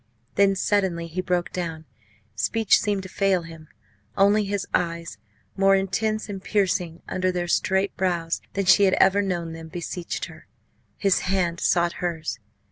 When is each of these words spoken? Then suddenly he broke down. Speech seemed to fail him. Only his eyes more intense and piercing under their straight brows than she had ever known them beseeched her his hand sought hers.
Then 0.33 0.55
suddenly 0.55 1.05
he 1.05 1.21
broke 1.21 1.51
down. 1.53 1.85
Speech 2.33 2.79
seemed 2.79 3.03
to 3.03 3.07
fail 3.09 3.43
him. 3.43 3.67
Only 4.17 4.45
his 4.45 4.65
eyes 4.73 5.19
more 5.55 5.75
intense 5.75 6.27
and 6.27 6.43
piercing 6.43 7.03
under 7.07 7.31
their 7.31 7.47
straight 7.47 7.95
brows 7.97 8.41
than 8.53 8.65
she 8.65 8.85
had 8.85 8.95
ever 8.95 9.21
known 9.21 9.53
them 9.53 9.67
beseeched 9.67 10.25
her 10.25 10.47
his 10.97 11.19
hand 11.29 11.59
sought 11.59 11.93
hers. 12.01 12.39